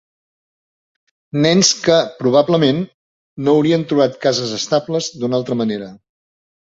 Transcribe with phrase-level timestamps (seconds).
[1.43, 2.81] Nens que, probablement,
[3.49, 5.93] no haurien trobat cases estables d'una altra manera.